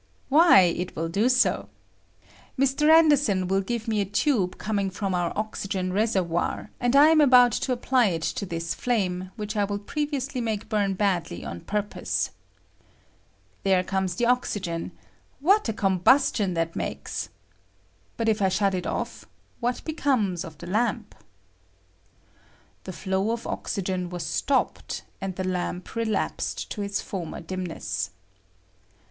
"Why, 0.29 0.61
it 0.61 0.95
will 0.95 1.09
do 1.09 1.29
so. 1.29 1.69
Mr. 2.57 2.89
Anderson 2.89 3.47
will 3.47 3.61
give 3.61 3.87
me 3.87 4.01
a 4.01 4.05
tube 4.05 4.57
coming 4.57 4.89
from 4.89 5.13
our 5.13 5.31
oxygen 5.37 5.93
reservoir, 5.93 6.71
and 6.79 6.95
I 6.95 7.09
am 7.09 7.21
about 7.21 7.51
to 7.51 7.71
apply 7.71 8.07
it 8.07 8.23
to 8.23 8.47
this 8.47 8.73
flame, 8.73 9.29
which 9.35 9.55
I 9.55 9.63
will 9.63 9.77
previously 9.77 10.41
make 10.41 10.69
bum 10.69 10.95
badly 10.95 11.45
on 11.45 11.61
purpose. 11.61 12.31
There 13.61 13.83
comes 13.83 14.15
the 14.15 14.25
oxygen: 14.25 14.91
what 15.39 15.69
a 15.69 15.71
combustion 15.73 16.55
that 16.55 16.75
makes! 16.75 17.29
But 18.17 18.27
if 18.27 18.41
I 18.41 18.49
shut 18.49 18.73
it 18.73 18.85
oft^ 18.85 19.25
what 19.59 19.85
becomes 19.85 20.43
of 20.43 20.57
the 20.57 20.65
lamp? 20.65 21.13
[The 22.85 22.93
flow 22.93 23.29
of 23.29 23.45
oxygen 23.45 24.09
was 24.09 24.25
stopped, 24.25 25.03
and 25.21 25.35
the 25.35 25.47
lamp 25.47 25.93
relapsed 25.95 26.71
to 26.71 26.81
its 26.81 27.01
former 27.01 27.39
dimness. 27.39 28.09